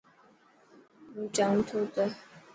هون 1.11 1.25
چاهون 1.35 1.57
ٿو 1.67 1.79
ته. 1.93 2.05